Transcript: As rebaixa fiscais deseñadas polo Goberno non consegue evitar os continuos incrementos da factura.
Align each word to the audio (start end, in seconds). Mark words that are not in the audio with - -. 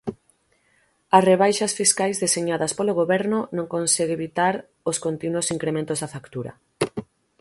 As 1.17 1.25
rebaixa 1.31 1.75
fiscais 1.79 2.21
deseñadas 2.23 2.71
polo 2.77 2.97
Goberno 2.99 3.39
non 3.57 3.71
consegue 3.73 4.13
evitar 4.15 4.53
os 4.89 4.97
continuos 5.05 5.51
incrementos 5.55 5.97
da 5.99 6.11
factura. 6.15 6.51